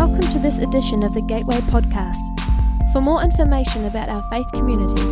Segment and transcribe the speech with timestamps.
[0.00, 2.24] Welcome to this edition of the Gateway Podcast.
[2.90, 5.02] For more information about our faith community,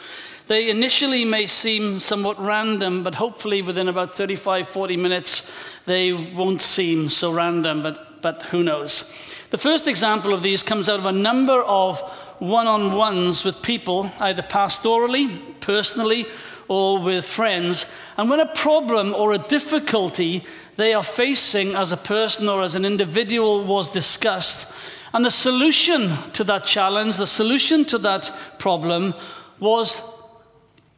[0.49, 5.53] They initially may seem somewhat random, but hopefully within about 35, 40 minutes,
[5.85, 9.13] they won't seem so random, but, but who knows.
[9.51, 12.01] The first example of these comes out of a number of
[12.39, 16.27] one on ones with people, either pastorally, personally,
[16.69, 17.87] or with friends.
[18.17, 20.45] And when a problem or a difficulty
[20.77, 24.73] they are facing as a person or as an individual was discussed,
[25.13, 29.15] and the solution to that challenge, the solution to that problem
[29.59, 30.03] was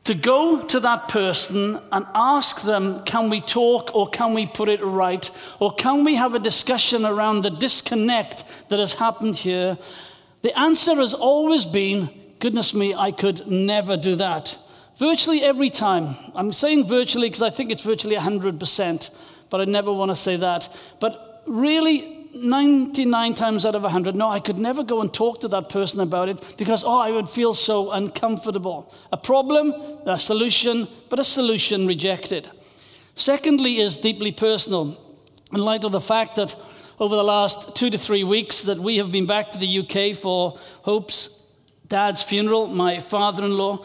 [0.04, 4.70] to go to that person and ask them, can we talk or can we put
[4.70, 5.30] it right?
[5.60, 9.76] Or can we have a discussion around the disconnect that has happened here?
[10.40, 14.56] The answer has always been, goodness me, I could never do that.
[14.96, 16.16] Virtually every time.
[16.34, 19.10] I'm saying virtually because I think it's virtually 100%,
[19.50, 20.68] but I never want to say that.
[21.00, 25.48] But really, 99 times out of 100, no, I could never go and talk to
[25.48, 28.92] that person about it because, oh, I would feel so uncomfortable.
[29.12, 29.74] A problem,
[30.06, 32.50] a solution, but a solution rejected.
[33.14, 34.96] Secondly, is deeply personal.
[35.52, 36.54] In light of the fact that
[37.00, 40.16] over the last two to three weeks that we have been back to the UK
[40.16, 41.52] for Hope's
[41.86, 43.84] dad's funeral, my father in law.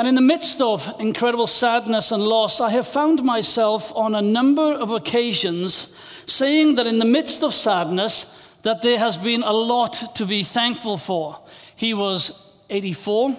[0.00, 4.22] And in the midst of incredible sadness and loss, I have found myself on a
[4.22, 9.52] number of occasions saying that in the midst of sadness, that there has been a
[9.52, 11.38] lot to be thankful for.
[11.76, 13.36] He was 84.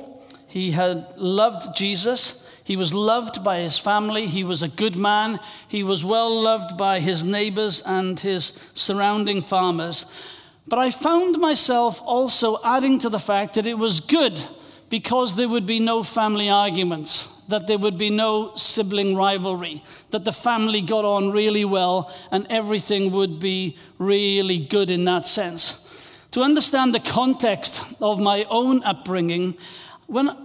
[0.50, 2.48] He had loved Jesus.
[2.64, 4.28] He was loved by his family.
[4.28, 5.39] He was a good man.
[5.67, 10.05] He was well loved by his neighbors and his surrounding farmers.
[10.67, 14.45] But I found myself also adding to the fact that it was good
[14.92, 20.26] because there would be no family arguments, that there would be no sibling rivalry, that
[20.26, 25.88] the family got on really well and everything would be really good in that sense.
[26.32, 29.56] To understand the context of my own upbringing,
[30.08, 30.36] when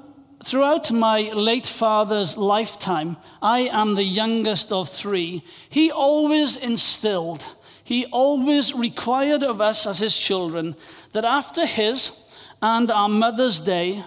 [0.45, 7.45] throughout my late father's lifetime, I am the youngest of three, he always instilled,
[7.83, 10.77] he always required of us as his children
[11.11, 12.23] that after his
[12.63, 14.05] and our mother's day,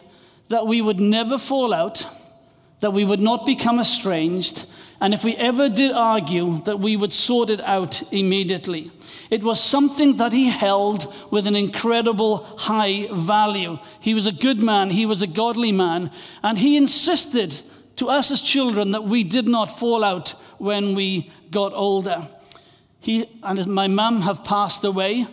[0.49, 2.05] that we would never fall out,
[2.81, 4.65] that we would not become estranged,
[5.01, 8.91] and if we ever did argue, that we would sort it out immediately.
[9.29, 13.79] It was something that he held with an incredible high value.
[14.01, 16.11] He was a good man, he was a godly man,
[16.43, 17.61] and he insisted
[17.95, 22.27] to us as children that we did not fall out when we got older.
[22.99, 25.27] He and my mum have passed away,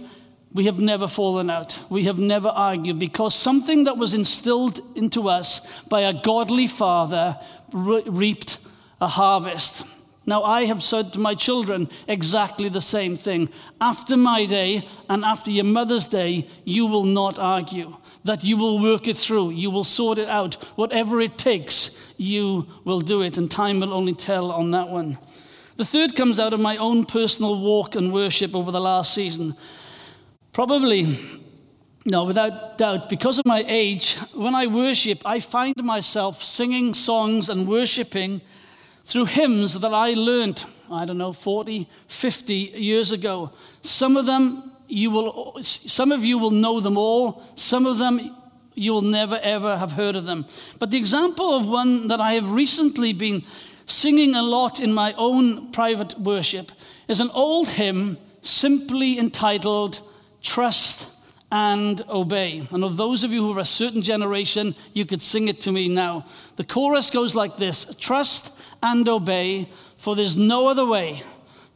[0.57, 1.79] we have never fallen out.
[1.91, 7.39] We have never argued because something that was instilled into us by a godly father
[7.73, 8.59] re- reaped
[8.99, 9.85] a harvest.
[10.25, 13.51] Now, I have said to my children exactly the same thing.
[13.83, 17.95] After my day and after your mother's day, you will not argue,
[18.25, 20.55] that you will work it through, you will sort it out.
[20.75, 25.19] Whatever it takes, you will do it, and time will only tell on that one.
[25.77, 29.55] The third comes out of my own personal walk and worship over the last season.
[30.57, 31.19] Probably,
[32.07, 37.51] no, without doubt, because of my age, when I worship, I find myself singing songs
[37.51, 38.41] and worshiping
[39.05, 43.53] through hymns that I learned, I don't know, 40, 50 years ago.
[43.83, 48.35] Some of them you will, some of you will know them all, some of them
[48.73, 50.47] you will never ever have heard of them.
[50.79, 53.43] But the example of one that I have recently been
[53.85, 56.73] singing a lot in my own private worship
[57.09, 60.01] is an old hymn simply entitled
[60.47, 61.11] trust
[61.51, 62.67] and obey.
[62.71, 65.73] And of those of you who are a certain generation, you could sing it to
[65.73, 66.25] me now.
[66.57, 71.23] The chorus goes like this Trust and obey, for there's no other way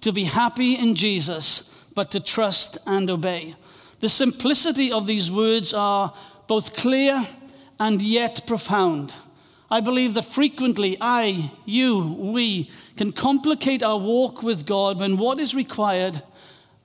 [0.01, 3.55] to be happy in Jesus but to trust and obey.
[3.99, 6.15] The simplicity of these words are
[6.47, 7.27] both clear
[7.79, 9.15] and yet profound.
[9.71, 15.39] I believe that frequently I, you, we can complicate our walk with God when what
[15.39, 16.23] is required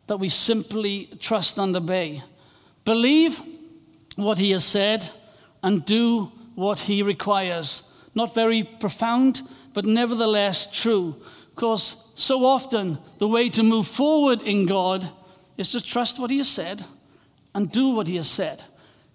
[0.07, 2.21] that we simply trust and obey.
[2.83, 3.41] Believe
[4.15, 5.09] what he has said
[5.63, 7.83] and do what he requires.
[8.13, 9.41] Not very profound,
[9.73, 11.15] but nevertheless true.
[11.53, 15.09] Because so often the way to move forward in God
[15.57, 16.85] is to trust what he has said
[17.53, 18.63] and do what he has said.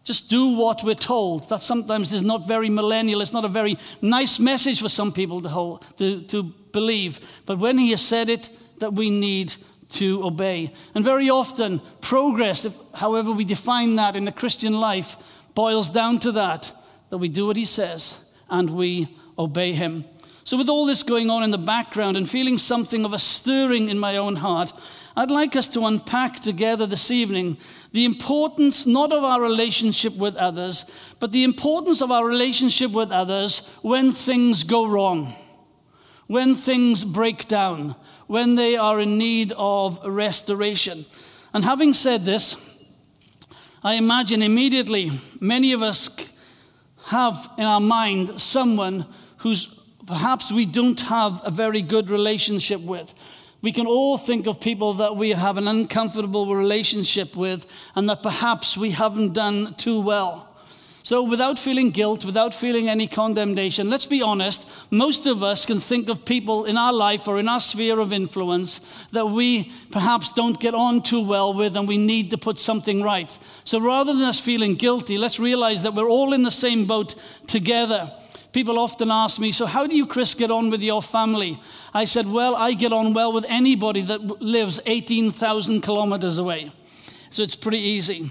[0.02, 1.48] Just do what we're told.
[1.50, 3.20] That sometimes is not very millennial.
[3.20, 7.20] It's not a very nice message for some people to, hold, to, to believe.
[7.44, 8.48] But when he has said it,
[8.78, 9.54] that we need
[9.90, 10.72] to obey.
[10.94, 15.16] And very often, progress, however we define that in the Christian life,
[15.54, 16.72] boils down to that
[17.10, 19.08] that we do what he says and we
[19.38, 20.04] obey him.
[20.44, 23.88] So, with all this going on in the background and feeling something of a stirring
[23.88, 24.72] in my own heart,
[25.16, 27.58] I'd like us to unpack together this evening
[27.92, 30.84] the importance not of our relationship with others,
[31.18, 35.34] but the importance of our relationship with others when things go wrong,
[36.26, 37.96] when things break down,
[38.30, 41.04] when they are in need of restoration.
[41.52, 42.56] And having said this,
[43.82, 46.08] I imagine immediately many of us
[47.06, 49.04] have in our mind someone
[49.38, 49.74] who's
[50.06, 53.12] perhaps we don't have a very good relationship with.
[53.62, 57.66] We can all think of people that we have an uncomfortable relationship with
[57.96, 60.49] and that perhaps we haven't done too well.
[61.02, 65.80] So, without feeling guilt, without feeling any condemnation, let's be honest, most of us can
[65.80, 68.80] think of people in our life or in our sphere of influence
[69.12, 73.02] that we perhaps don't get on too well with and we need to put something
[73.02, 73.38] right.
[73.64, 77.14] So, rather than us feeling guilty, let's realize that we're all in the same boat
[77.46, 78.12] together.
[78.52, 81.58] People often ask me, So, how do you, Chris, get on with your family?
[81.94, 86.72] I said, Well, I get on well with anybody that lives 18,000 kilometers away.
[87.30, 88.30] So, it's pretty easy.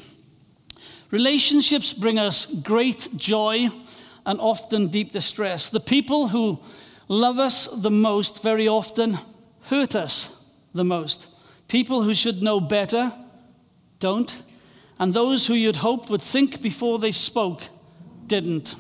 [1.11, 3.69] Relationships bring us great joy
[4.25, 5.69] and often deep distress.
[5.69, 6.59] The people who
[7.07, 9.17] love us the most very often
[9.63, 10.35] hurt us
[10.73, 11.27] the most.
[11.67, 13.13] People who should know better
[13.99, 14.43] don't,
[14.99, 17.63] and those who you'd hope would think before they spoke
[18.27, 18.75] didn't.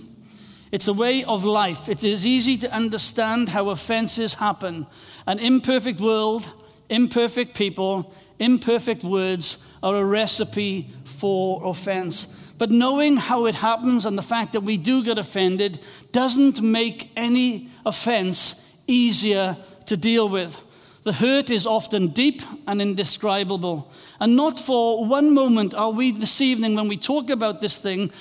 [0.71, 1.89] It's a way of life.
[1.89, 4.85] It is easy to understand how offenses happen.
[5.25, 6.47] An imperfect world,
[6.89, 12.27] imperfect people, imperfect words are a recipe for offense.
[12.57, 15.79] But knowing how it happens and the fact that we do get offended
[16.11, 19.55] doesn't make any offense easier
[19.85, 20.57] to deal with.
[21.03, 23.89] The hurt is often deep and indescribable.
[24.19, 28.11] And not for one moment are we this evening, when we talk about this thing,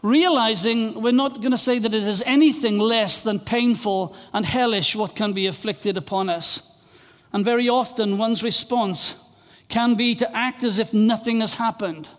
[0.00, 4.96] realizing we're not going to say that it is anything less than painful and hellish
[4.96, 6.76] what can be afflicted upon us.
[7.32, 9.21] And very often, one's response
[9.72, 12.10] can be to act as if nothing has happened,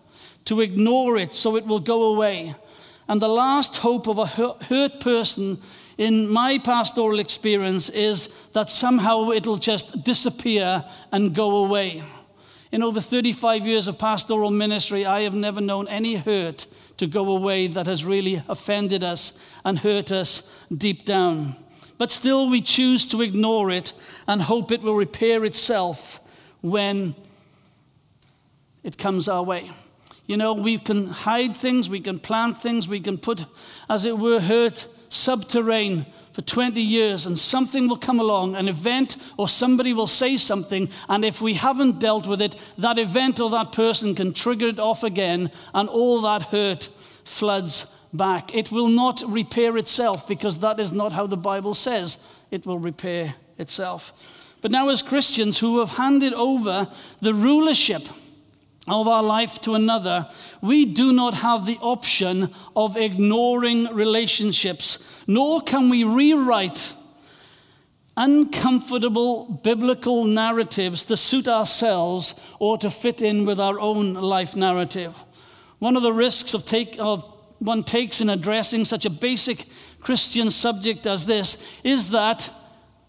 [0.44, 2.56] to ignore it so it will go away.
[3.08, 5.62] And the last hope of a hurt person
[5.98, 12.04] in my pastoral experience is that somehow it'll just disappear and go away.
[12.72, 16.66] In over 35 years of pastoral ministry, I have never known any hurt
[16.98, 21.56] to go away that has really offended us and hurt us deep down.
[22.00, 23.94] But still, we choose to ignore it
[24.28, 26.20] and hope it will repair itself
[26.62, 27.14] when
[28.84, 29.72] it comes our way.
[30.26, 33.46] You know, we can hide things, we can plant things, we can put,
[33.90, 39.18] as it were, hurt subterranean for 20 years, and something will come along, an event,
[39.38, 43.50] or somebody will say something, and if we haven't dealt with it, that event or
[43.52, 46.90] that person can trigger it off again, and all that hurt
[47.24, 48.56] floods back.
[48.56, 52.18] It will not repair itself because that is not how the Bible says
[52.50, 54.14] it will repair itself.
[54.62, 56.88] But now, as Christians who have handed over
[57.22, 58.08] the rulership,
[58.88, 60.30] of our life to another,
[60.62, 66.94] we do not have the option of ignoring relationships, nor can we rewrite
[68.16, 75.18] uncomfortable biblical narratives to suit ourselves or to fit in with our own life narrative.
[75.80, 77.24] One of the risks of take, of
[77.60, 79.66] one takes in addressing such a basic
[80.00, 82.50] Christian subject as this is that,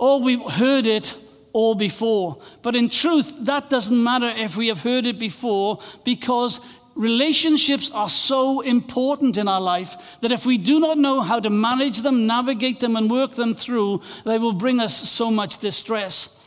[0.00, 1.14] oh, we've heard it,
[1.54, 2.36] all before.
[2.60, 6.60] But in truth, that doesn't matter if we have heard it before because
[6.96, 11.50] relationships are so important in our life that if we do not know how to
[11.50, 16.40] manage them, navigate them, and work them through, they will bring us so much distress.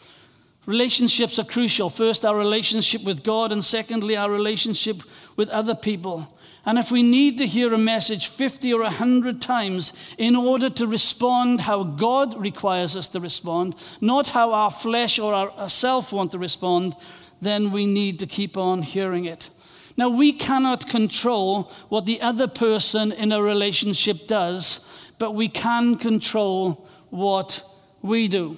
[0.66, 1.90] Relationships are crucial.
[1.90, 5.02] First, our relationship with God, and secondly, our relationship
[5.38, 6.37] with other people.
[6.68, 10.86] And if we need to hear a message 50 or 100 times in order to
[10.86, 16.34] respond how God requires us to respond, not how our flesh or our self want
[16.34, 16.94] to respond,
[17.42, 19.50] then we need to keep on hearing it.
[19.96, 24.86] Now, we cannot control what the other person in a relationship does,
[25.20, 27.64] but we can control what
[28.02, 28.58] we do.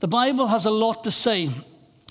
[0.00, 1.50] The Bible has a lot to say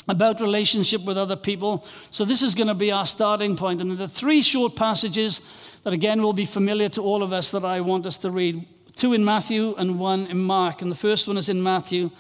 [0.08, 1.86] about relationship with other people.
[2.12, 3.82] So this is going to be our starting point.
[3.82, 5.42] And the three short passages
[5.84, 8.66] that again will be familiar to all of us that I want us to read.
[8.96, 10.82] Two in Matthew and one in Mark.
[10.82, 12.12] And the first one is in Matthew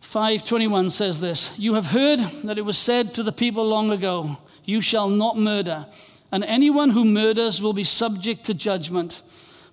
[0.00, 4.36] 5:21 says this, "You have heard that it was said to the people long ago,
[4.64, 5.86] you shall not murder,
[6.30, 9.22] and anyone who murders will be subject to judgment.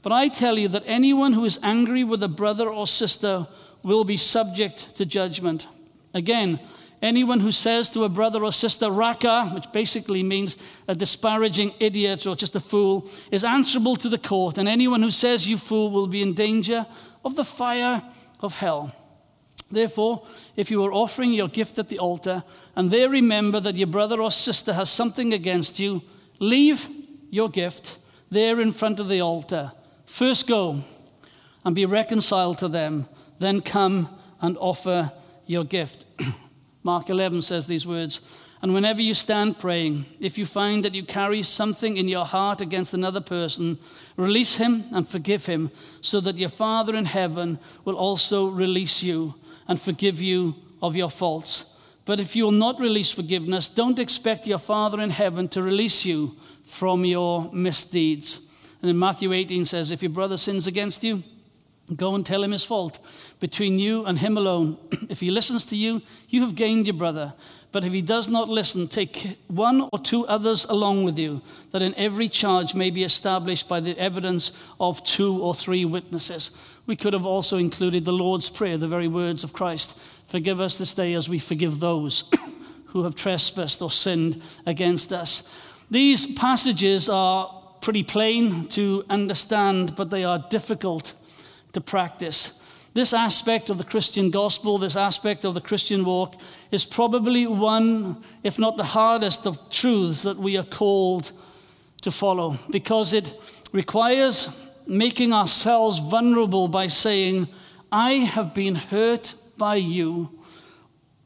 [0.01, 3.47] But I tell you that anyone who is angry with a brother or sister
[3.83, 5.67] will be subject to judgment.
[6.13, 6.59] Again,
[7.01, 12.25] anyone who says to a brother or sister, Raca, which basically means a disparaging idiot
[12.27, 15.91] or just a fool, is answerable to the court, and anyone who says, You fool,
[15.91, 16.85] will be in danger
[17.23, 18.03] of the fire
[18.39, 18.95] of hell.
[19.69, 22.43] Therefore, if you are offering your gift at the altar,
[22.75, 26.01] and there remember that your brother or sister has something against you,
[26.41, 26.89] Leave
[27.29, 27.99] your gift
[28.31, 29.71] there in front of the altar.
[30.07, 30.81] First go
[31.63, 34.09] and be reconciled to them, then come
[34.41, 35.11] and offer
[35.45, 36.05] your gift.
[36.83, 38.21] Mark 11 says these words
[38.61, 42.61] And whenever you stand praying, if you find that you carry something in your heart
[42.61, 43.77] against another person,
[44.17, 45.71] release him and forgive him,
[46.01, 49.35] so that your Father in heaven will also release you
[49.67, 51.65] and forgive you of your faults.
[52.05, 56.03] But if you will not release forgiveness, don't expect your Father in heaven to release
[56.03, 58.37] you from your misdeeds.
[58.81, 61.23] And then Matthew 18 says, If your brother sins against you,
[61.95, 62.99] go and tell him his fault
[63.39, 64.77] between you and him alone.
[65.09, 67.33] if he listens to you, you have gained your brother.
[67.71, 71.81] But if he does not listen, take one or two others along with you, that
[71.81, 76.51] in every charge may be established by the evidence of two or three witnesses.
[76.85, 79.97] We could have also included the Lord's Prayer, the very words of Christ.
[80.27, 82.25] Forgive us this day as we forgive those
[82.87, 85.43] who have trespassed or sinned against us.
[85.89, 91.13] These passages are pretty plain to understand, but they are difficult
[91.73, 92.61] to practice.
[92.93, 96.35] This aspect of the Christian gospel, this aspect of the Christian walk,
[96.71, 101.31] is probably one, if not the hardest, of truths that we are called
[102.01, 103.33] to follow because it
[103.71, 104.49] requires
[104.85, 107.47] making ourselves vulnerable by saying,
[107.91, 110.29] I have been hurt by you,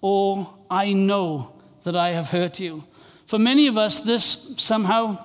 [0.01, 2.83] or I know that I have hurt you.
[3.25, 5.17] For many of us, this somehow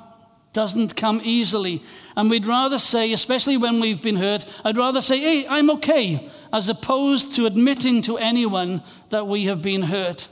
[0.52, 1.82] doesn't come easily.
[2.16, 6.28] And we'd rather say, especially when we've been hurt, I'd rather say, hey, I'm okay,
[6.52, 10.28] as opposed to admitting to anyone that we have been hurt.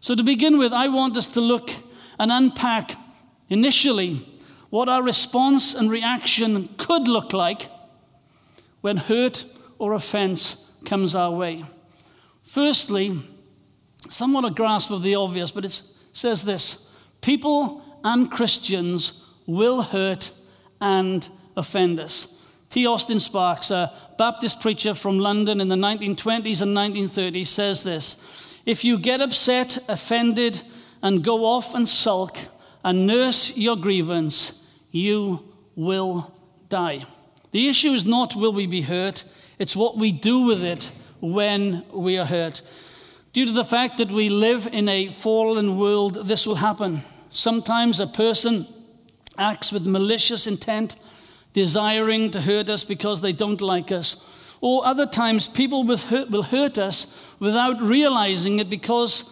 [0.00, 1.70] So, to begin with, I want us to look
[2.18, 2.92] and unpack
[3.48, 4.26] initially
[4.70, 7.68] what our response and reaction could look like
[8.80, 9.44] when hurt
[9.78, 11.64] or offense comes our way.
[12.42, 13.20] Firstly,
[14.08, 16.88] somewhat a grasp of the obvious, but it says this
[17.20, 20.30] people and Christians will hurt
[20.80, 22.28] and offend us.
[22.68, 22.86] T.
[22.86, 28.16] Austin Sparks, a Baptist preacher from London in the 1920s and 1930s, says this
[28.66, 30.60] If you get upset, offended,
[31.02, 32.36] and go off and sulk
[32.82, 36.32] and nurse your grievance, you will
[36.68, 37.06] die.
[37.52, 39.24] The issue is not will we be hurt,
[39.58, 42.62] it's what we do with it when we are hurt.
[43.32, 47.02] Due to the fact that we live in a fallen world, this will happen.
[47.30, 48.66] Sometimes a person
[49.38, 50.96] acts with malicious intent,
[51.52, 54.16] desiring to hurt us because they don't like us.
[54.60, 57.06] Or other times, people will hurt, will hurt us
[57.38, 59.30] without realizing it because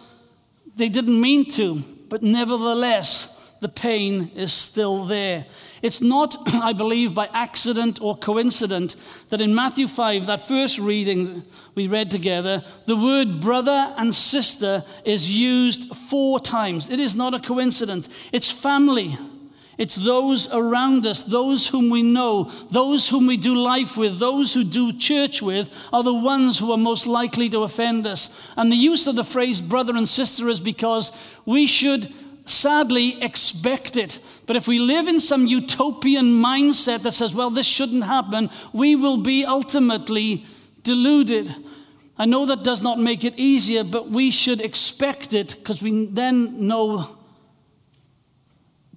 [0.75, 3.31] they didn't mean to, but nevertheless,
[3.61, 5.45] the pain is still there.
[5.81, 8.95] It's not, I believe, by accident or coincidence
[9.29, 11.43] that in Matthew 5, that first reading
[11.73, 16.89] we read together, the word brother and sister is used four times.
[16.89, 18.09] It is not a coincidence.
[18.31, 19.17] It's family.
[19.77, 24.53] It's those around us, those whom we know, those whom we do life with, those
[24.53, 28.29] who do church with, are the ones who are most likely to offend us.
[28.55, 31.11] And the use of the phrase brother and sister is because
[31.45, 32.11] we should
[32.45, 34.19] sadly expect it.
[34.45, 38.95] But if we live in some utopian mindset that says, well, this shouldn't happen, we
[38.95, 40.45] will be ultimately
[40.83, 41.53] deluded.
[42.17, 46.05] I know that does not make it easier, but we should expect it because we
[46.05, 47.14] then know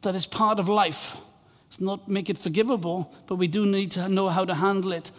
[0.02, 1.16] that it's part of life.
[1.68, 5.10] It's not make it forgivable, but we do need to know how to handle it.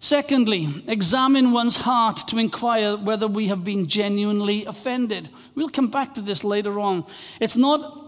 [0.00, 5.28] Secondly, examine one's heart to inquire whether we have been genuinely offended.
[5.56, 7.04] We'll come back to this later on.
[7.40, 8.04] It's not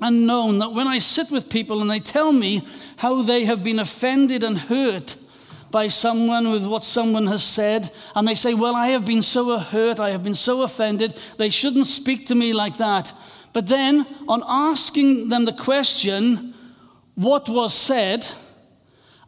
[0.00, 2.66] unknown that when I sit with people and they tell me
[2.98, 5.16] how they have been offended and hurt
[5.72, 9.58] by someone with what someone has said, and they say, Well, I have been so
[9.58, 13.12] hurt, I have been so offended, they shouldn't speak to me like that.
[13.56, 16.52] But then, on asking them the question,
[17.14, 18.28] What was said?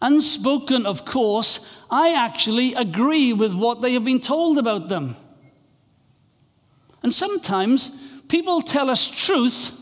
[0.03, 5.17] unspoken, of course, I actually agree with what they have been told about them.
[7.03, 7.91] And sometimes
[8.29, 9.73] people tell us truth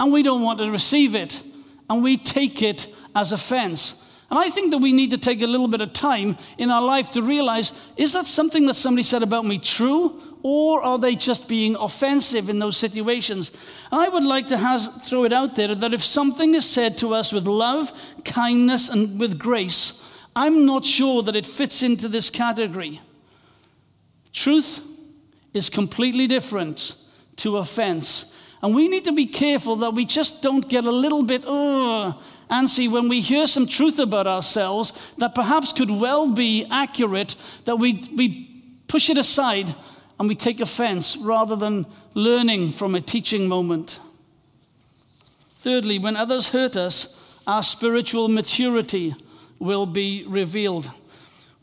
[0.00, 1.42] and we don't want to receive it
[1.90, 4.10] and we take it as offense.
[4.30, 6.80] And I think that we need to take a little bit of time in our
[6.80, 11.14] life to realize is that something that somebody said about me true Or are they
[11.14, 13.52] just being offensive in those situations?
[13.92, 17.14] I would like to has, throw it out there that if something is said to
[17.14, 17.92] us with love,
[18.24, 23.00] kindness, and with grace, I'm not sure that it fits into this category.
[24.32, 24.80] Truth
[25.54, 26.96] is completely different
[27.36, 28.36] to offense.
[28.62, 32.20] And we need to be careful that we just don't get a little bit, oh,
[32.50, 37.76] antsy when we hear some truth about ourselves that perhaps could well be accurate, that
[37.76, 38.48] we, we
[38.88, 39.74] push it aside
[40.22, 43.98] and we take offense rather than learning from a teaching moment.
[45.56, 49.16] Thirdly, when others hurt us, our spiritual maturity
[49.58, 50.92] will be revealed.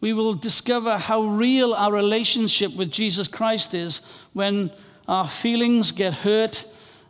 [0.01, 4.01] We will discover how real our relationship with Jesus Christ is
[4.33, 4.71] when
[5.07, 6.65] our feelings get hurt,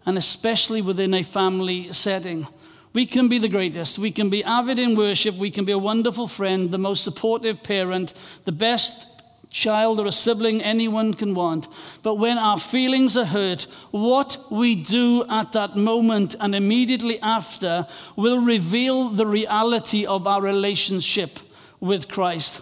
[0.06, 2.46] and especially within a family setting.
[2.94, 3.98] We can be the greatest.
[3.98, 5.34] We can be avid in worship.
[5.34, 8.14] We can be a wonderful friend, the most supportive parent,
[8.46, 9.08] the best
[9.50, 11.68] child or a sibling anyone can want.
[12.04, 17.88] But when our feelings are hurt, what we do at that moment and immediately after
[18.16, 21.40] will reveal the reality of our relationship
[21.80, 22.62] with Christ.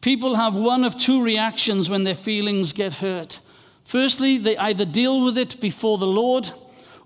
[0.00, 3.38] People have one of two reactions when their feelings get hurt.
[3.84, 6.50] Firstly, they either deal with it before the Lord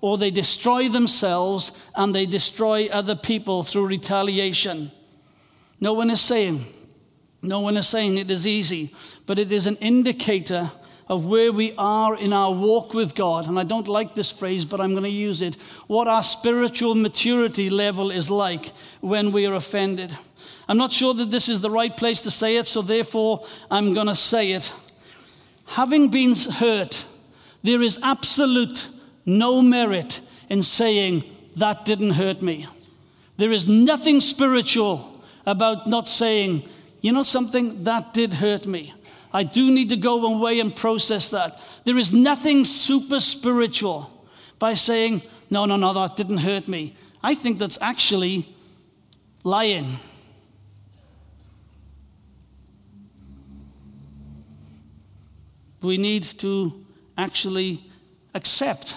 [0.01, 4.93] or they destroy themselves and they destroy other people through retaliation.
[5.81, 6.67] No one is saying
[7.43, 8.95] no one is saying it is easy,
[9.27, 10.73] but it is an indicator
[11.09, 13.49] of where we are in our walk with God.
[13.49, 15.55] And I don't like this phrase, but I'm going to use it.
[15.87, 20.17] What our spiritual maturity level is like when we are offended.
[20.69, 23.95] I'm not sure that this is the right place to say it, so therefore I'm
[23.95, 24.71] going to say it.
[25.65, 27.07] Having been hurt,
[27.63, 28.89] there is absolute
[29.25, 31.25] no merit in saying,
[31.57, 32.67] That didn't hurt me.
[33.39, 36.69] There is nothing spiritual about not saying,
[37.01, 37.85] you know something?
[37.85, 38.95] That did hurt me.
[39.33, 41.61] I do need to go away and process that.
[41.85, 44.11] There is nothing super spiritual
[44.59, 46.97] by saying, no, no, no, that didn't hurt me.
[47.23, 48.49] I think that's actually
[49.45, 49.99] lying.
[55.81, 56.85] We need to
[57.17, 57.85] actually
[58.35, 58.97] accept.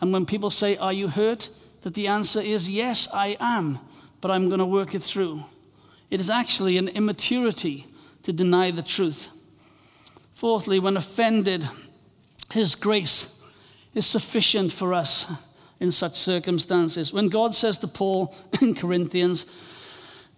[0.00, 1.50] And when people say, Are you hurt?
[1.82, 3.78] that the answer is, Yes, I am,
[4.20, 5.44] but I'm going to work it through.
[6.10, 7.86] It is actually an immaturity
[8.22, 9.30] to deny the truth.
[10.32, 11.68] Fourthly, when offended,
[12.52, 13.40] His grace
[13.94, 15.30] is sufficient for us
[15.80, 17.12] in such circumstances.
[17.12, 19.46] When God says to Paul in Corinthians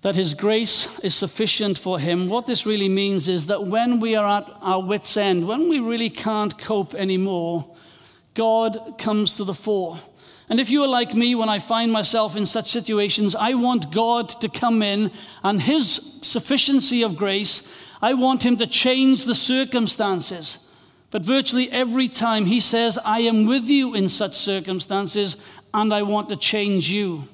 [0.02, 4.14] that His grace is sufficient for him, what this really means is that when we
[4.14, 7.74] are at our wits' end, when we really can't cope anymore,
[8.35, 9.98] God comes to the fore.
[10.48, 13.90] And if you are like me, when I find myself in such situations, I want
[13.90, 15.11] God to come in
[15.42, 17.68] and His sufficiency of grace,
[18.00, 20.59] I want Him to change the circumstances.
[21.11, 25.37] But virtually every time He says, I am with you in such circumstances,
[25.74, 27.28] and I want to change you.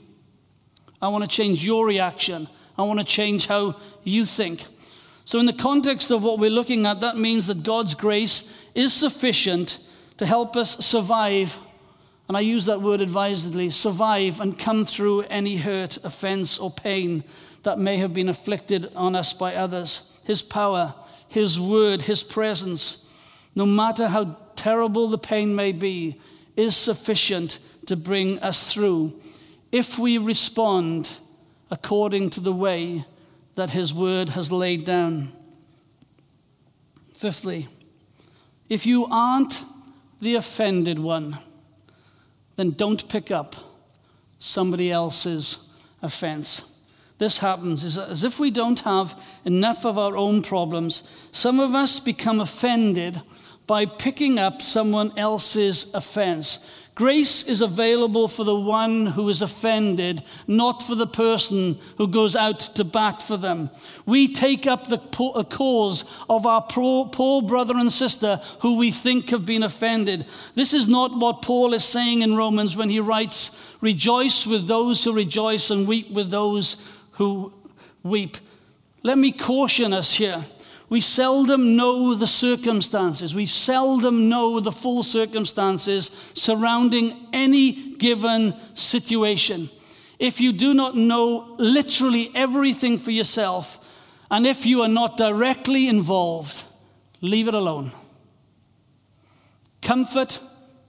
[1.02, 2.48] I want to change your reaction.
[2.78, 4.64] I want to change how you think.
[5.24, 8.92] So, in the context of what we're looking at, that means that God's grace is
[8.92, 9.78] sufficient
[10.18, 11.58] to help us survive
[12.32, 17.24] and I use that word advisedly, survive and come through any hurt, offense, or pain
[17.62, 20.10] that may have been afflicted on us by others.
[20.24, 20.94] His power,
[21.28, 23.06] His word, His presence,
[23.54, 26.22] no matter how terrible the pain may be,
[26.56, 29.20] is sufficient to bring us through
[29.70, 31.18] if we respond
[31.70, 33.04] according to the way
[33.56, 35.32] that His word has laid down.
[37.12, 37.68] Fifthly,
[38.70, 39.62] if you aren't
[40.22, 41.36] the offended one,
[42.56, 43.56] then don't pick up
[44.38, 45.58] somebody else's
[46.02, 46.62] offense.
[47.18, 51.74] This happens is as if we don't have enough of our own problems, some of
[51.74, 53.22] us become offended
[53.66, 56.58] by picking up someone else's offense.
[56.94, 62.36] Grace is available for the one who is offended, not for the person who goes
[62.36, 63.70] out to bat for them.
[64.04, 69.46] We take up the cause of our poor brother and sister who we think have
[69.46, 70.26] been offended.
[70.54, 75.02] This is not what Paul is saying in Romans when he writes, Rejoice with those
[75.02, 76.76] who rejoice and weep with those
[77.12, 77.54] who
[78.02, 78.36] weep.
[79.02, 80.44] Let me caution us here.
[80.92, 83.34] We seldom know the circumstances.
[83.34, 89.70] We seldom know the full circumstances surrounding any given situation.
[90.18, 93.78] If you do not know literally everything for yourself,
[94.30, 96.62] and if you are not directly involved,
[97.22, 97.92] leave it alone.
[99.80, 100.40] Comfort,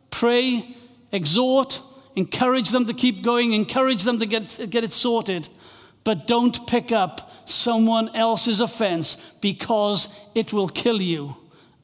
[0.09, 0.75] pray,
[1.13, 1.79] exhort,
[2.17, 5.47] encourage them to keep going, encourage them to get, get it sorted,
[6.03, 11.35] but don't pick up someone else's offense because it will kill you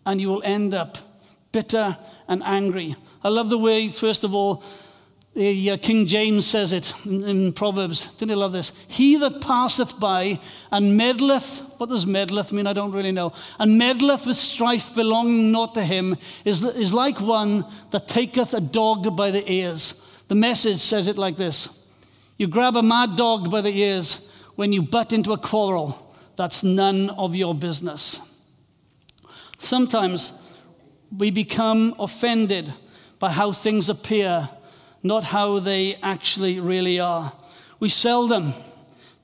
[0.05, 0.97] and you will end up
[1.51, 2.95] bitter and angry.
[3.23, 4.63] I love the way, first of all,
[5.35, 8.07] the, uh, King James says it in, in Proverbs.
[8.15, 8.71] Didn't you love this?
[8.87, 10.39] He that passeth by
[10.71, 12.67] and meddleth, what does meddleth mean?
[12.67, 13.33] I don't really know.
[13.59, 18.61] And meddleth with strife belonging not to him is, is like one that taketh a
[18.61, 20.05] dog by the ears.
[20.27, 21.87] The message says it like this
[22.37, 24.28] You grab a mad dog by the ears
[24.59, 26.13] when you butt into a quarrel.
[26.35, 28.19] That's none of your business.
[29.57, 30.33] Sometimes
[31.17, 32.73] we become offended
[33.19, 34.49] by how things appear
[35.01, 37.31] not how they actually really are.
[37.79, 38.53] We seldom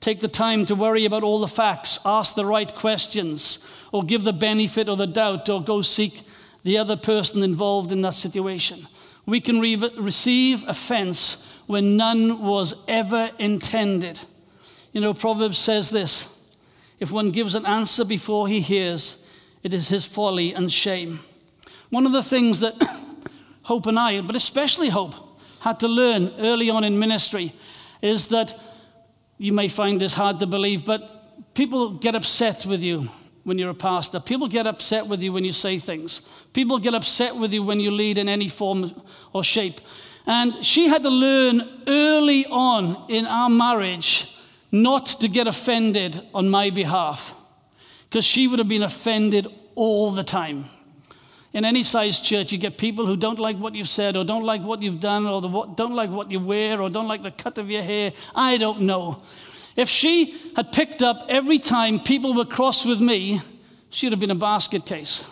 [0.00, 3.58] take the time to worry about all the facts, ask the right questions,
[3.92, 6.22] or give the benefit of the doubt, or go seek
[6.62, 8.86] the other person involved in that situation.
[9.26, 14.22] We can re- receive offense when none was ever intended.
[14.96, 16.42] You know, Proverbs says this
[16.98, 19.22] if one gives an answer before he hears,
[19.62, 21.20] it is his folly and shame.
[21.90, 22.72] One of the things that
[23.64, 25.14] Hope and I, but especially Hope,
[25.60, 27.52] had to learn early on in ministry
[28.00, 28.58] is that
[29.36, 33.10] you may find this hard to believe, but people get upset with you
[33.44, 34.18] when you're a pastor.
[34.18, 36.22] People get upset with you when you say things.
[36.54, 38.98] People get upset with you when you lead in any form
[39.34, 39.78] or shape.
[40.24, 44.32] And she had to learn early on in our marriage
[44.82, 47.34] not to get offended on my behalf
[48.08, 50.68] because she would have been offended all the time.
[51.52, 54.44] In any size church, you get people who don't like what you've said, or don't
[54.44, 57.30] like what you've done, or the, don't like what you wear, or don't like the
[57.30, 58.12] cut of your hair.
[58.34, 59.22] I don't know.
[59.74, 63.40] If she had picked up every time people were cross with me,
[63.90, 65.24] she'd have been a basket case.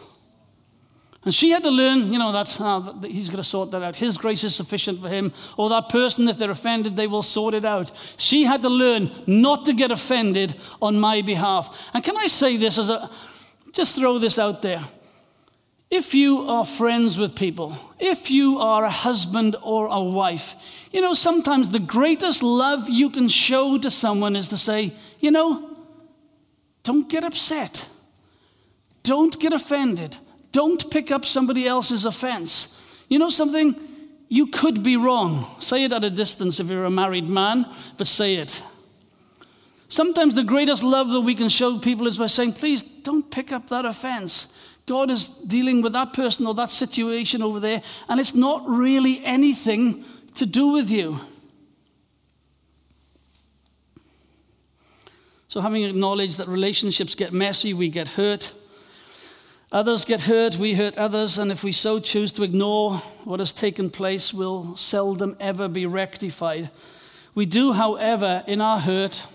[1.25, 3.97] And she had to learn, you know, that's how he's going to sort that out.
[3.97, 5.33] His grace is sufficient for him.
[5.57, 7.91] Or that person, if they're offended, they will sort it out.
[8.19, 11.91] She had to learn not to get offended on my behalf.
[11.95, 13.11] And can I say this as a,
[13.73, 14.85] just throw this out there.
[15.91, 20.55] If you are friends with people, if you are a husband or a wife,
[20.93, 25.31] you know, sometimes the greatest love you can show to someone is to say, you
[25.31, 25.77] know,
[26.83, 27.89] don't get upset.
[29.03, 30.19] Don't get offended.
[30.55, 32.81] Don't pick up somebody else's offense.
[33.09, 33.75] You know something?
[34.29, 35.53] You could be wrong.
[35.59, 37.67] Say it at a distance if you're a married man,
[37.99, 38.63] but say it.
[39.89, 43.51] Sometimes the greatest love that we can show people is by saying, please don't pick
[43.51, 44.57] up that offense.
[44.87, 49.25] God is dealing with that person or that situation over there, and it's not really
[49.25, 50.05] anything
[50.37, 51.19] to do with you.
[55.49, 58.53] So, having acknowledged that relationships get messy, we get hurt.
[59.75, 63.53] Others get hurt, we hurt others, and if we so choose to ignore what has
[63.53, 66.71] taken place, will seldom ever be rectified.
[67.35, 69.27] We do, however, in our hurt,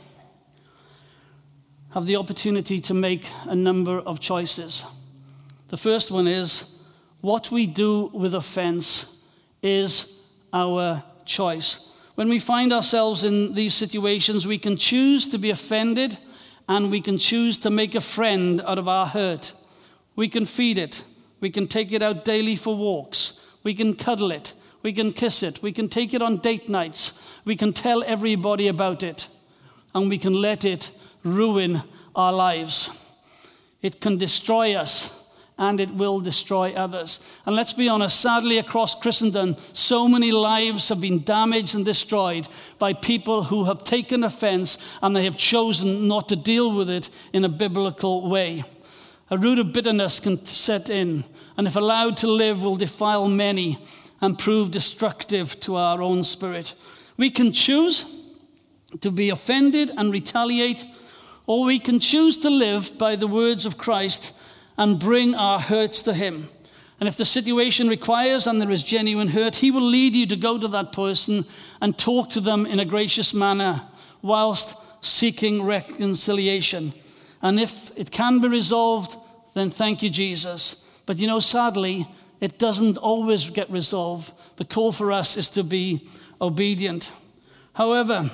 [1.94, 4.86] have the opportunity to make a number of choices.
[5.68, 6.74] The first one is
[7.20, 9.22] what we do with offense
[9.62, 10.22] is
[10.54, 11.92] our choice.
[12.16, 16.18] When we find ourselves in these situations, we can choose to be offended
[16.70, 19.52] and we can choose to make a friend out of our hurt.
[20.20, 21.06] We can feed it,
[21.40, 24.52] we can take it out daily for walks, we can cuddle it,
[24.84, 28.68] we can kiss it, we can take it on date nights, we can tell everybody
[28.68, 29.30] about it,
[29.96, 30.92] and we can let it
[31.24, 31.84] ruin
[32.18, 32.90] our lives.
[33.82, 37.22] It can destroy us and it will destroy others.
[37.46, 42.50] And let's be honest, sadly, across Christendom, so many lives have been damaged and destroyed
[42.78, 47.10] by people who have taken offense and they have chosen not to deal with it
[47.32, 48.66] in a biblical way.
[49.32, 51.24] A root of bitterness can set in,
[51.56, 53.78] and if allowed to live, will defile many
[54.22, 56.74] and prove destructive to our own spirit.
[57.16, 58.06] We can choose
[59.02, 60.86] to be offended and retaliate,
[61.46, 64.34] or we can choose to live by the words of Christ
[64.78, 66.50] and bring our hurts to Him.
[67.00, 70.36] And if the situation requires and there is genuine hurt, He will lead you to
[70.36, 71.46] go to that person
[71.82, 73.84] and talk to them in a gracious manner
[74.22, 76.94] whilst seeking reconciliation.
[77.42, 79.16] And if it can be resolved,
[79.54, 80.86] then thank you, Jesus.
[81.06, 82.08] But you know, sadly,
[82.40, 84.32] it doesn't always get resolved.
[84.58, 86.08] The call for us is to be
[86.42, 87.12] obedient.
[87.74, 88.30] However,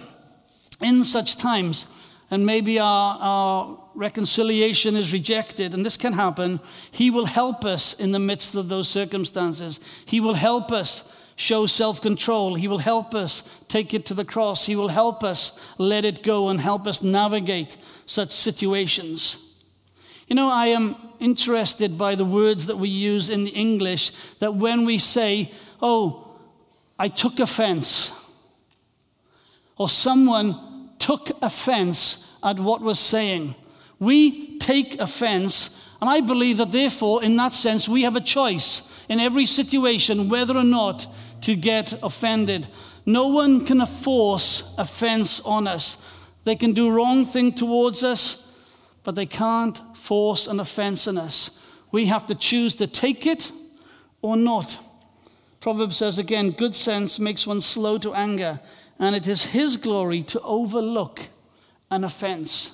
[0.82, 1.88] in such times,
[2.32, 6.60] and maybe our, our reconciliation is rejected, and this can happen,
[6.92, 9.80] He will help us in the midst of those circumstances.
[10.06, 12.56] He will help us show self control.
[12.56, 14.66] He will help us take it to the cross.
[14.66, 19.38] He will help us let it go and help us navigate such situations.
[20.28, 24.86] You know, I am interested by the words that we use in English that when
[24.86, 26.38] we say, Oh,
[26.98, 28.12] I took offense,
[29.78, 33.56] or someone took offense at what was saying.
[34.00, 38.95] We take offense, And I believe that, therefore, in that sense, we have a choice
[39.10, 41.08] in every situation whether or not
[41.42, 42.68] to get offended.
[43.06, 46.04] No one can force offense on us.
[46.44, 48.52] They can do wrong thing towards us,
[49.04, 51.60] but they can't force an offense on us.
[51.92, 53.52] We have to choose to take it
[54.22, 54.80] or not.
[55.60, 58.60] Proverbs says again, good sense makes one slow to anger,
[59.00, 61.22] and it is his glory to overlook
[61.90, 62.72] an offense.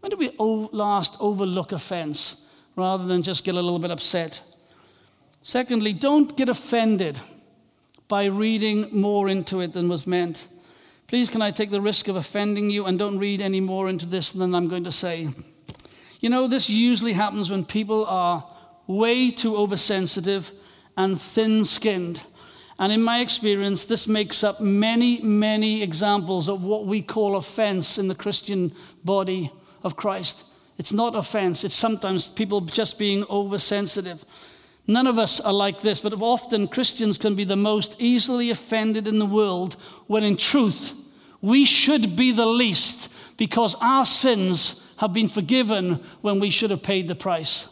[0.00, 4.40] When do we last overlook offense rather than just get a little bit upset?
[5.42, 7.18] Secondly, don't get offended
[8.08, 10.48] by reading more into it than was meant.
[11.06, 14.06] Please, can I take the risk of offending you and don't read any more into
[14.06, 15.30] this than I'm going to say?
[16.20, 18.46] You know, this usually happens when people are
[18.86, 20.52] way too oversensitive
[20.96, 22.22] and thin skinned.
[22.78, 27.98] And in my experience, this makes up many, many examples of what we call offense
[27.98, 28.72] in the Christian
[29.04, 29.50] body
[29.82, 30.44] of Christ.
[30.78, 34.24] It's not offense, it's sometimes people just being oversensitive.
[34.90, 39.06] None of us are like this, but often Christians can be the most easily offended
[39.06, 39.74] in the world
[40.08, 40.94] when in truth
[41.40, 46.82] we should be the least because our sins have been forgiven when we should have
[46.82, 47.68] paid the price.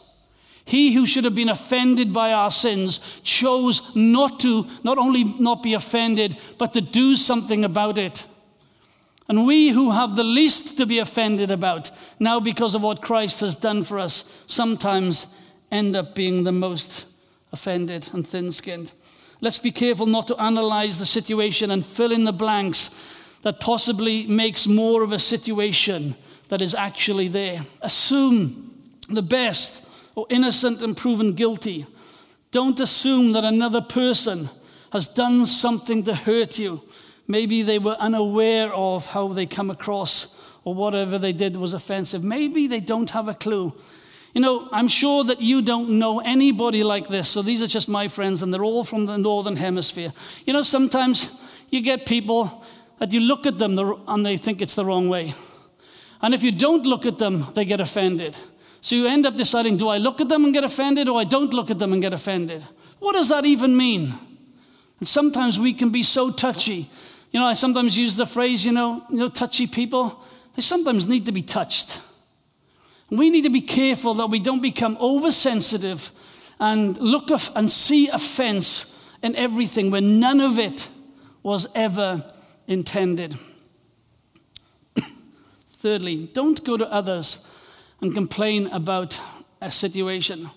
[0.63, 5.61] He who should have been offended by our sins chose not to not only not
[5.61, 8.25] be offended, but to do something about it.
[9.27, 13.41] And we who have the least to be offended about, now because of what Christ
[13.41, 15.35] has done for us, sometimes
[15.69, 17.08] end up being the most
[17.51, 18.91] offended and thin skinned.
[19.41, 22.89] Let's be careful not to analyze the situation and fill in the blanks
[23.41, 26.15] that possibly makes more of a situation
[26.49, 27.65] that is actually there.
[27.81, 28.73] Assume
[29.07, 31.85] the best or innocent and proven guilty.
[32.51, 34.49] Don't assume that another person
[34.91, 36.81] has done something to hurt you.
[37.27, 42.23] Maybe they were unaware of how they come across or whatever they did was offensive.
[42.23, 43.73] Maybe they don't have a clue.
[44.33, 47.89] You know, I'm sure that you don't know anybody like this, so these are just
[47.89, 50.13] my friends, and they're all from the Northern Hemisphere.
[50.45, 52.63] You know, sometimes you get people
[52.99, 55.33] that you look at them and they think it's the wrong way.
[56.21, 58.37] And if you don't look at them, they get offended.
[58.81, 61.23] So you end up deciding do I look at them and get offended, or I
[61.23, 62.63] don't look at them and get offended?
[62.99, 64.13] What does that even mean?
[64.99, 66.89] And sometimes we can be so touchy.
[67.31, 70.23] You know, I sometimes use the phrase, you know, you know, touchy people,
[70.55, 71.99] they sometimes need to be touched.
[73.09, 76.11] We need to be careful that we don't become oversensitive
[76.59, 80.89] and look and see offense in everything when none of it
[81.41, 82.31] was ever
[82.67, 83.37] intended.
[85.71, 87.45] Thirdly, don't go to others
[88.01, 89.19] and complain about
[89.61, 90.49] a situation.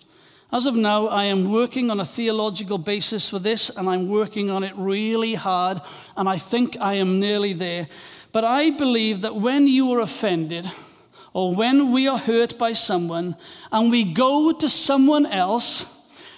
[0.53, 4.51] As of now, I am working on a theological basis for this, and I'm working
[4.51, 5.81] on it really hard,
[6.15, 7.89] and I think I am nearly there.
[8.33, 10.71] But I believe that when you are offended,
[11.33, 13.37] or when we are hurt by someone
[13.71, 15.87] and we go to someone else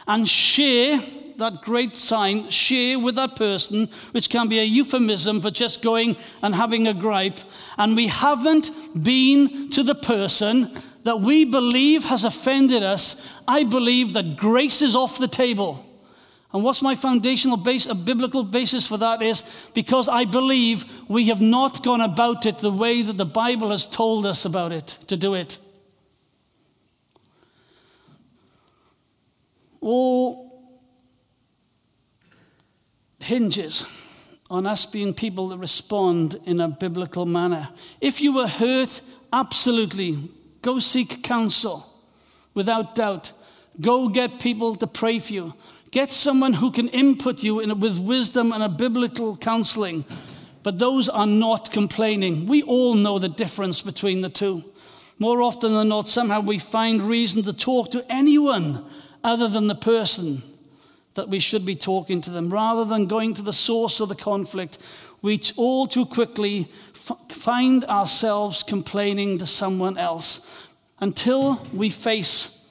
[0.07, 1.03] and share
[1.37, 6.17] that great sign, share with that person, which can be a euphemism for just going
[6.43, 7.41] and having a gripe,
[7.77, 8.71] and we haven't
[9.03, 14.97] been to the person that we believe has offended us, I believe that grace is
[14.97, 15.84] off the table.
[16.55, 19.43] And what's my foundational base, a biblical basis for that is
[19.75, 23.87] because I believe we have not gone about it the way that the Bible has
[23.87, 25.59] told us about it, to do it.
[29.81, 30.45] All
[33.21, 33.85] hinges
[34.49, 37.71] on us being people that respond in a biblical manner.
[38.01, 39.01] If you were hurt,
[39.33, 40.31] absolutely,
[40.63, 41.85] go seek counsel
[42.55, 43.33] without doubt.
[43.81, 45.55] Go get people to pray for you.
[45.95, 50.05] Get someone who can input you in, with wisdom and a biblical counseling.
[50.65, 52.47] But those are not complaining.
[52.47, 54.65] We all know the difference between the two.
[55.21, 58.85] More often than not, somehow we find reason to talk to anyone
[59.23, 60.43] other than the person
[61.15, 62.53] that we should be talking to them.
[62.53, 64.79] Rather than going to the source of the conflict,
[65.23, 66.73] we all too quickly
[67.29, 70.45] find ourselves complaining to someone else
[70.99, 72.67] until we face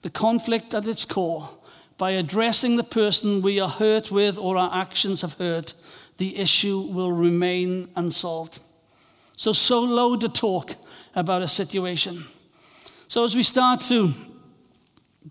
[0.00, 1.50] the conflict at its core
[1.98, 5.74] by addressing the person we are hurt with or our actions have hurt,
[6.18, 8.60] the issue will remain unsolved.
[9.36, 10.76] So, so low to talk
[11.14, 12.24] about a situation.
[13.08, 14.14] So, as we start to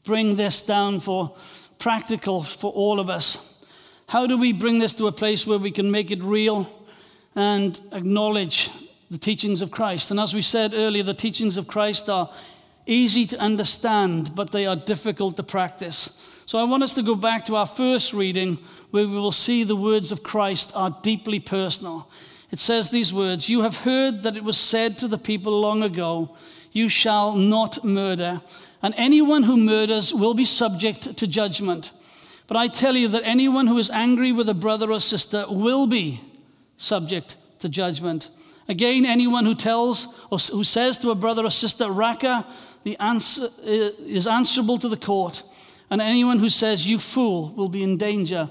[0.04, 1.36] bring this down for
[1.80, 3.64] practical for all of us,
[4.08, 6.70] how do we bring this to a place where we can make it real
[7.36, 8.70] and acknowledge
[9.10, 10.12] the teachings of Christ?
[10.12, 12.30] And as we said earlier, the teachings of Christ are
[12.86, 16.18] easy to understand, but they are difficult to practice.
[16.52, 18.60] So I want us to go back to our first reading
[18.90, 22.10] where we will see the words of Christ are deeply personal.
[22.52, 25.82] It says these words You have heard that it was said to the people long
[25.82, 26.36] ago,
[26.74, 28.42] You shall not murder,
[28.82, 31.92] and anyone who murders will be subject to judgment.
[32.48, 35.88] But I tell you that anyone who is angry with a brother or sister will
[35.88, 36.20] be
[36.76, 38.30] subject to judgment.
[38.68, 42.46] Again, anyone who tells or who says to a brother or sister, Raca,
[42.84, 45.44] the answer uh, is answerable to the court.
[45.92, 48.50] And anyone who says, You fool, will be in danger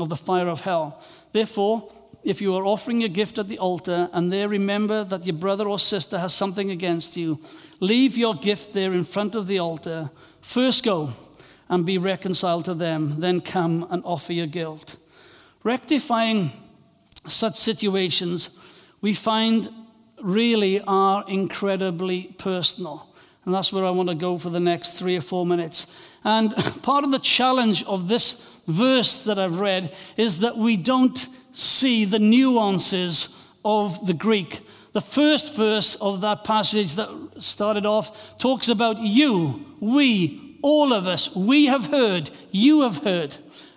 [0.00, 1.02] of the fire of hell.
[1.32, 5.36] Therefore, if you are offering a gift at the altar and there remember that your
[5.36, 7.40] brother or sister has something against you,
[7.80, 10.10] leave your gift there in front of the altar.
[10.40, 11.14] First go
[11.68, 14.96] and be reconciled to them, then come and offer your guilt.
[15.64, 16.52] Rectifying
[17.26, 18.50] such situations,
[19.00, 19.68] we find
[20.22, 23.06] really are incredibly personal.
[23.44, 25.86] And that's where I want to go for the next three or four minutes.
[26.24, 31.28] And part of the challenge of this verse that I've read is that we don't
[31.52, 34.60] see the nuances of the Greek.
[34.92, 41.06] The first verse of that passage that started off talks about you, we, all of
[41.06, 43.36] us, we have heard, you have heard.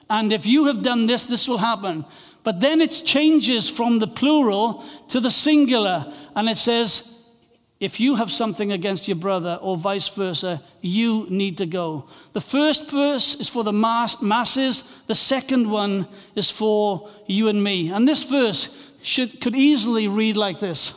[0.10, 2.06] And if you have done this, this will happen.
[2.44, 7.11] But then it changes from the plural to the singular, and it says,
[7.82, 12.08] if you have something against your brother, or vice versa, you need to go.
[12.34, 17.64] The first verse is for the mass, masses, the second one is for you and
[17.64, 17.92] me.
[17.92, 20.94] And this verse should, could easily read like this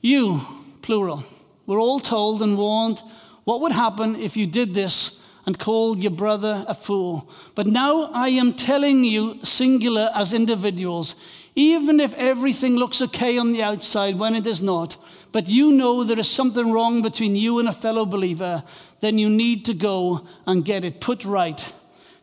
[0.00, 0.40] You,
[0.82, 1.22] plural,
[1.66, 3.00] were all told and warned
[3.44, 7.30] what would happen if you did this and called your brother a fool.
[7.54, 11.14] But now I am telling you, singular as individuals,
[11.56, 14.98] even if everything looks okay on the outside when it is not,
[15.32, 18.62] but you know there is something wrong between you and a fellow believer,
[19.00, 21.72] then you need to go and get it put right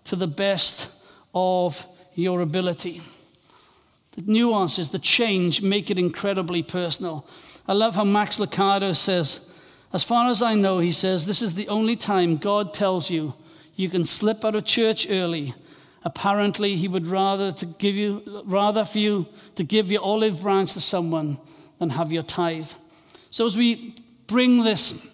[0.06, 0.90] to the best
[1.34, 3.02] of your ability.
[4.12, 7.28] The nuances, the change, make it incredibly personal.
[7.68, 9.50] I love how Max Lucado says,
[9.92, 13.34] as far as I know, he says, this is the only time God tells you
[13.76, 15.56] you can slip out of church early.
[16.06, 20.74] Apparently, he would rather to give you rather for you to give your olive branch
[20.74, 21.38] to someone
[21.80, 22.70] than have your tithe.
[23.30, 23.96] So as we
[24.28, 25.08] bring this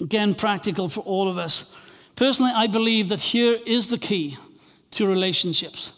[0.00, 1.74] again practical for all of us,
[2.16, 4.38] personally I believe that here is the key
[4.92, 5.92] to relationships.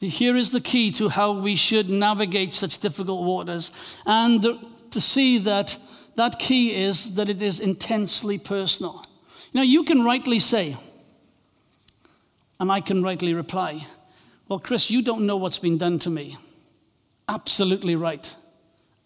[0.00, 3.72] Here is the key to how we should navigate such difficult waters.
[4.04, 4.58] And the,
[4.90, 5.78] to see that
[6.16, 9.06] that key is that it is intensely personal.
[9.54, 10.76] Know, you can rightly say,
[12.60, 13.86] and I can rightly reply,
[14.48, 16.36] Well, Chris, you don't know what's been done to me.
[17.28, 18.34] Absolutely right.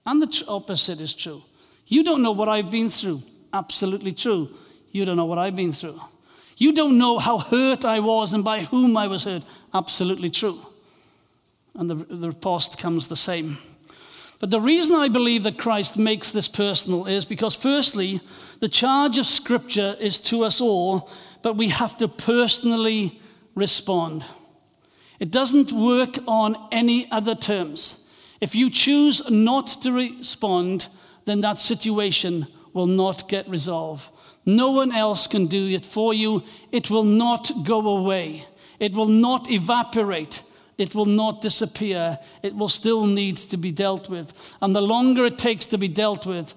[0.04, 1.42] And the opposite is true.
[1.86, 3.22] You don't know what I've been through.
[3.52, 4.50] Absolutely true.
[4.90, 6.00] You don't know what I've been through.
[6.56, 9.42] You don't know how hurt I was and by whom I was hurt.
[9.72, 10.58] Absolutely true.
[11.74, 13.58] And the, the riposte comes the same.
[14.40, 18.20] But the reason I believe that Christ makes this personal is because, firstly,
[18.60, 21.10] the charge of Scripture is to us all,
[21.42, 23.20] but we have to personally
[23.54, 24.24] respond.
[25.18, 27.98] It doesn't work on any other terms.
[28.40, 30.88] If you choose not to respond,
[31.24, 34.10] then that situation will not get resolved.
[34.46, 36.42] No one else can do it for you.
[36.72, 38.46] It will not go away.
[38.78, 40.42] It will not evaporate.
[40.78, 42.18] It will not disappear.
[42.42, 44.32] It will still need to be dealt with.
[44.62, 46.54] And the longer it takes to be dealt with,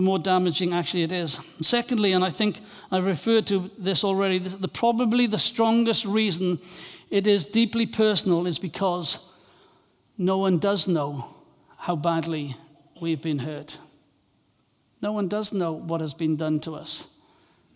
[0.00, 1.38] the more damaging actually it is.
[1.60, 2.60] Secondly, and I think
[2.90, 6.58] I've referred to this already, the, probably the strongest reason
[7.10, 9.18] it is deeply personal is because
[10.16, 11.26] no one does know
[11.76, 12.56] how badly
[12.98, 13.76] we've been hurt.
[15.02, 17.06] No one does know what has been done to us.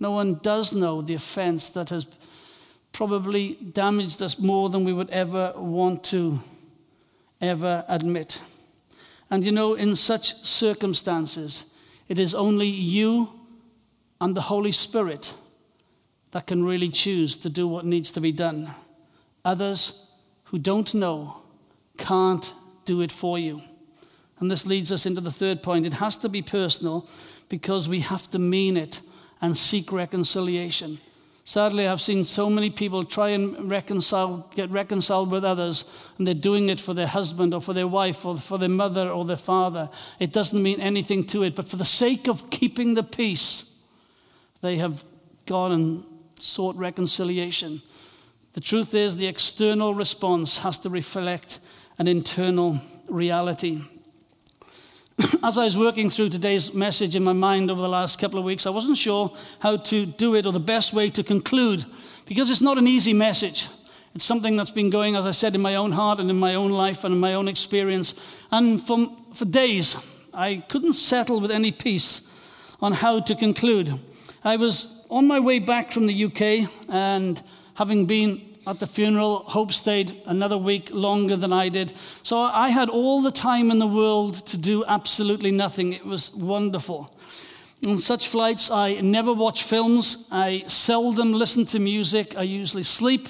[0.01, 2.07] No one does know the offense that has
[2.93, 6.41] probably damaged us more than we would ever want to
[7.43, 8.41] ever admit.
[9.29, 11.65] And you know, in such circumstances,
[12.09, 13.31] it is only you
[14.21, 15.33] and the Holy Spirit
[16.31, 18.71] that can really choose to do what needs to be done.
[19.45, 20.11] Others
[20.45, 21.43] who don't know
[21.97, 22.53] can't
[22.85, 23.63] do it for you.
[24.39, 25.87] And this leads us into the third point.
[25.87, 27.09] It has to be personal
[27.49, 29.01] because we have to mean it
[29.41, 30.99] and seek reconciliation.
[31.47, 35.85] Sadly, I've seen so many people try and reconcile, get reconciled with others,
[36.17, 39.11] and they're doing it for their husband or for their wife or for their mother
[39.11, 39.91] or their father.
[40.19, 43.79] It doesn't mean anything to it, but for the sake of keeping the peace,
[44.63, 45.05] they have
[45.45, 46.05] gone and
[46.39, 47.83] sought reconciliation.
[48.55, 51.59] The truth is, the external response has to reflect
[51.99, 53.83] an internal reality.
[55.43, 58.45] as I was working through today's message in my mind over the last couple of
[58.45, 61.85] weeks, I wasn't sure how to do it or the best way to conclude
[62.27, 63.69] because it's not an easy message.
[64.15, 66.55] It's something that's been going, as I said, in my own heart and in my
[66.55, 68.15] own life and in my own experience.
[68.51, 69.97] And for, for days,
[70.33, 72.29] I couldn't settle with any peace
[72.81, 73.99] on how to conclude.
[74.45, 77.43] I was on my way back from the UK, and
[77.75, 81.93] having been at the funeral, Hope stayed another week longer than I did.
[82.23, 85.93] So I had all the time in the world to do absolutely nothing.
[85.93, 87.11] It was wonderful.
[87.87, 90.27] On such flights, I never watch films.
[90.31, 92.37] I seldom listen to music.
[92.37, 93.29] I usually sleep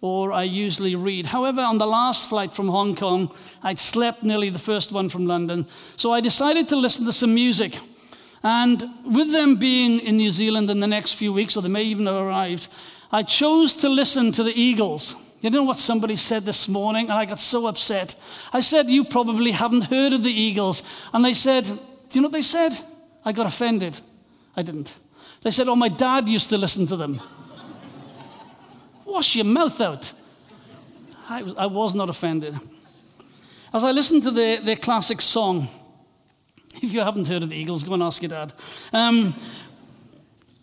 [0.00, 1.26] or I usually read.
[1.26, 5.26] However, on the last flight from Hong Kong, I'd slept nearly the first one from
[5.26, 5.66] London.
[5.96, 7.78] So I decided to listen to some music.
[8.42, 11.84] And with them being in New Zealand in the next few weeks, or they may
[11.84, 12.66] even have arrived,
[13.12, 15.14] I chose to listen to the Eagles.
[15.42, 17.10] You know what somebody said this morning?
[17.10, 18.14] And I got so upset.
[18.52, 20.82] I said, You probably haven't heard of the Eagles.
[21.12, 21.72] And they said, Do
[22.12, 22.72] you know what they said?
[23.24, 24.00] I got offended.
[24.56, 24.94] I didn't.
[25.42, 27.20] They said, Oh, my dad used to listen to them.
[29.04, 30.12] Wash your mouth out.
[31.28, 32.58] I was, I was not offended.
[33.74, 35.68] As I listened to their, their classic song,
[36.82, 38.52] if you haven't heard of the Eagles, go and ask your dad.
[38.92, 39.34] Um,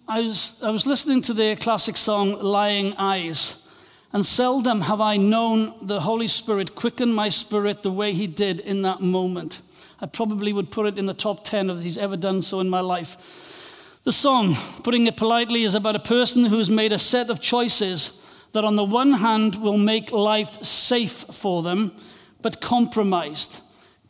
[0.10, 3.64] I, was, I was listening to their classic song, Lying Eyes,
[4.12, 8.60] and seldom have I known the Holy Spirit quicken my spirit the way He did
[8.60, 9.62] in that moment.
[10.01, 12.72] I probably would put it in the top 10 of He's ever done so in
[12.72, 13.99] my life.
[14.03, 18.20] The song, putting it politely, is about a person who's made a set of choices
[18.53, 21.91] that, on the one hand, will make life safe for them,
[22.41, 23.60] but compromised,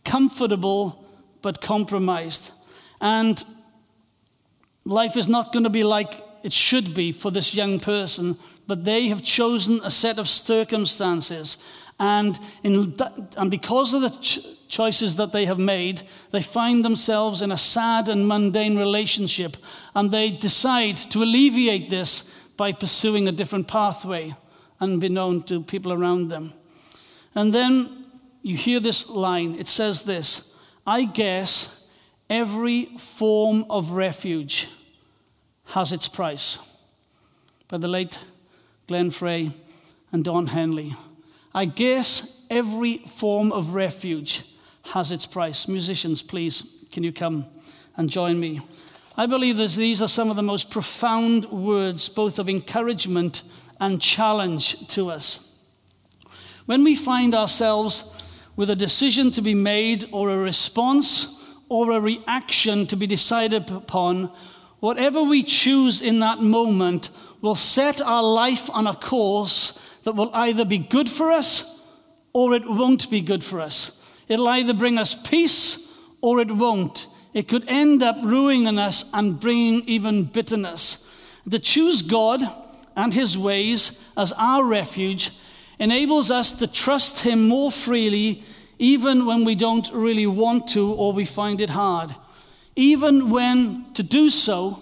[0.05, 1.05] comfortable,
[1.41, 2.51] but compromised.
[3.01, 3.43] And
[4.85, 8.85] life is not going to be like it should be for this young person, but
[8.85, 11.57] they have chosen a set of circumstances.
[11.99, 12.95] And, in
[13.35, 17.57] and because of the ch- choices that they have made, they find themselves in a
[17.57, 19.57] sad and mundane relationship.
[19.95, 24.35] And they decide to alleviate this by pursuing a different pathway,
[24.79, 26.53] unbeknown to people around them.
[27.35, 28.05] And then
[28.41, 30.55] you hear this line it says this
[30.85, 31.78] I guess
[32.29, 34.69] every form of refuge
[35.65, 36.59] has its price.
[37.67, 38.19] By the late
[38.87, 39.51] Glenn Frey
[40.11, 40.95] and Don Henley.
[41.53, 44.43] I guess every form of refuge
[44.93, 45.67] has its price.
[45.67, 47.45] Musicians, please, can you come
[47.97, 48.61] and join me?
[49.15, 53.43] I believe that these are some of the most profound words, both of encouragement
[53.79, 55.55] and challenge to us.
[56.65, 58.11] When we find ourselves
[58.55, 61.38] with a decision to be made, or a response,
[61.69, 64.31] or a reaction to be decided upon,
[64.79, 67.09] whatever we choose in that moment
[67.41, 71.85] will set our life on a course that will either be good for us
[72.33, 73.95] or it won't be good for us.
[74.27, 77.07] It'll either bring us peace or it won't.
[77.33, 81.07] It could end up ruining us and bringing even bitterness.
[81.49, 82.41] To choose God
[82.95, 85.31] and His ways as our refuge
[85.79, 88.43] enables us to trust Him more freely,
[88.79, 92.15] even when we don't really want to or we find it hard.
[92.75, 94.81] Even when to do so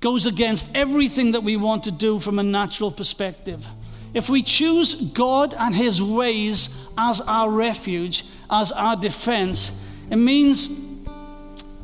[0.00, 3.66] goes against everything that we want to do from a natural perspective.
[4.12, 10.68] If we choose God and His ways as our refuge, as our defense, it means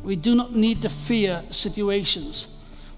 [0.03, 2.49] we do not need to fear situations.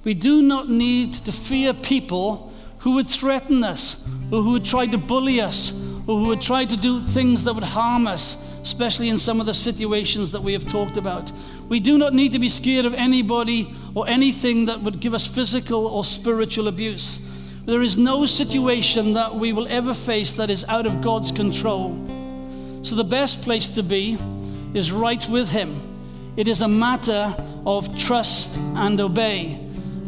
[0.03, 4.87] We do not need to fear people who would threaten us, or who would try
[4.87, 5.73] to bully us,
[6.07, 9.55] who would try to do things that would harm us, especially in some of the
[9.55, 11.33] situations that we have talked about.
[11.69, 15.27] We do not need to be scared of anybody or anything that would give us
[15.27, 17.21] physical or spiritual abuse.
[17.65, 21.99] There is no situation that we will ever face that is out of God's control.
[22.83, 24.19] So the best place to be
[24.75, 25.81] is right with Him.
[26.37, 27.35] It is a matter
[27.65, 29.59] of trust and obey.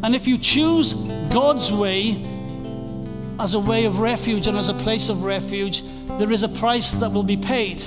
[0.02, 2.35] And if you choose God's way
[3.38, 5.82] as a way of refuge and as a place of refuge,
[6.18, 7.82] there is a price that will be paid.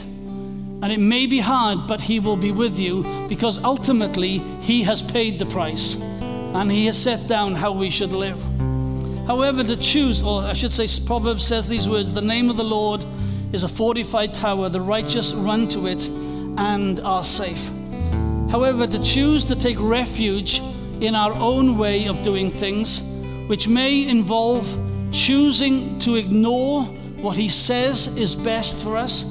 [0.81, 5.01] And it may be hard, but He will be with you because ultimately He has
[5.01, 8.41] paid the price and He has set down how we should live.
[9.27, 12.63] However, to choose, or I should say, Proverbs says these words the name of the
[12.63, 13.05] Lord
[13.51, 17.69] is a fortified tower, the righteous run to it and are safe.
[18.51, 20.59] However, to choose to take refuge
[20.99, 23.01] in our own way of doing things,
[23.47, 24.65] which may involve
[25.11, 26.83] choosing to ignore
[27.21, 29.23] what He says is best for us,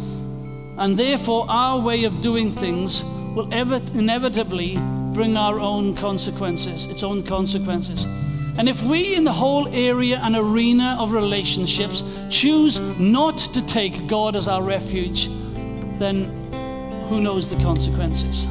[0.77, 3.05] and therefore our way of doing things
[3.35, 4.77] will ever, inevitably
[5.13, 8.07] bring our own consequences, its own consequences.
[8.59, 14.09] And if we, in the whole area and arena of relationships, choose not to take
[14.09, 15.29] God as our refuge,
[15.99, 16.25] then
[17.09, 18.47] who knows the consequences?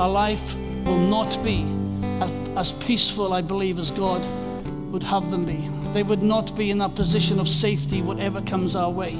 [0.00, 1.64] Our life will not be
[2.56, 4.26] as peaceful, I believe, as God
[4.90, 5.79] would have them be.
[5.92, 9.16] They would not be in that position of safety, whatever comes our way.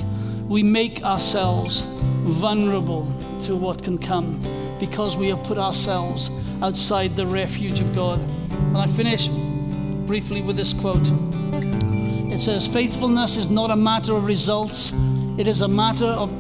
[0.47, 1.83] We make ourselves
[2.23, 4.41] vulnerable to what can come
[4.79, 6.31] because we have put ourselves
[6.62, 8.21] outside the refuge of God.
[8.51, 9.29] And I finish
[10.07, 11.11] briefly with this quote.
[12.33, 14.93] It says, Faithfulness is not a matter of results,
[15.39, 16.31] it is a matter of,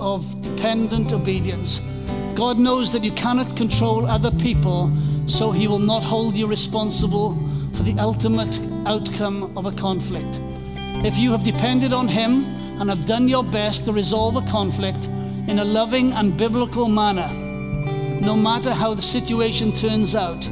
[0.00, 1.80] of dependent obedience.
[2.34, 4.90] God knows that you cannot control other people,
[5.26, 7.38] so He will not hold you responsible
[7.74, 10.40] for the ultimate outcome of a conflict.
[11.04, 12.44] If you have depended on Him
[12.80, 15.06] and have done your best to resolve a conflict
[15.48, 17.28] in a loving and biblical manner,
[18.20, 20.48] no matter how the situation turns out,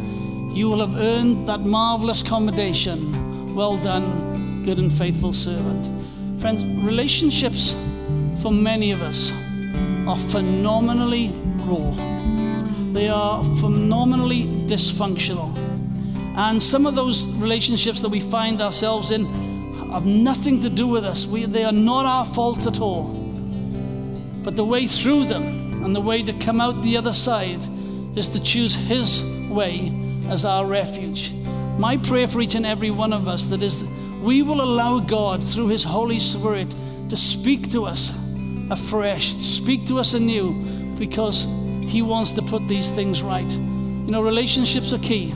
[0.53, 3.55] you will have earned that marvelous commendation.
[3.55, 5.89] Well done, good and faithful servant.
[6.41, 7.75] Friends, relationships
[8.43, 9.33] for many of us
[10.07, 11.31] are phenomenally
[11.65, 11.93] raw.
[12.93, 15.62] They are phenomenally dysfunctional.
[16.35, 19.27] And some of those relationships that we find ourselves in
[19.93, 21.27] have nothing to do with us.
[21.27, 23.09] We, they are not our fault at all.
[24.43, 27.63] But the way through them and the way to come out the other side
[28.17, 29.93] is to choose His way
[30.29, 31.33] as our refuge.
[31.79, 33.91] My prayer for each and every one of us that is that
[34.23, 36.75] we will allow God through His Holy Spirit
[37.09, 38.13] to speak to us
[38.71, 40.53] afresh, speak to us anew,
[40.99, 41.45] because
[41.87, 43.51] He wants to put these things right.
[43.51, 45.35] You know, relationships are key.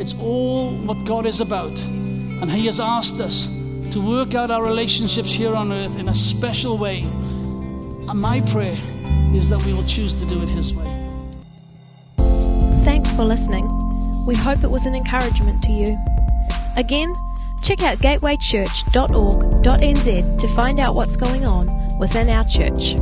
[0.00, 1.78] It's all what God is about.
[1.82, 3.46] And He has asked us
[3.90, 7.02] to work out our relationships here on earth in a special way.
[7.02, 8.78] And my prayer
[9.34, 10.86] is that we will choose to do it His way.
[12.82, 13.68] Thanks for listening.
[14.26, 15.98] We hope it was an encouragement to you.
[16.76, 17.12] Again,
[17.62, 21.66] check out gatewaychurch.org.nz to find out what's going on
[21.98, 22.94] within our church.